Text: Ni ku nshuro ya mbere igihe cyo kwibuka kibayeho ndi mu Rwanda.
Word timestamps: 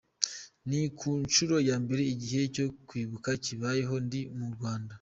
Ni 0.69 0.81
ku 0.97 1.09
nshuro 1.23 1.55
ya 1.69 1.77
mbere 1.83 2.03
igihe 2.13 2.41
cyo 2.55 2.65
kwibuka 2.87 3.29
kibayeho 3.43 3.95
ndi 4.05 4.21
mu 4.37 4.47
Rwanda. 4.55 4.89